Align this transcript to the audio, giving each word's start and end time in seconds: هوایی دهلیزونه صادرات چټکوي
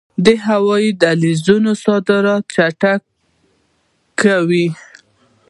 هوایی 0.47 0.89
دهلیزونه 1.01 1.71
صادرات 1.83 2.43
چټکوي 2.53 4.67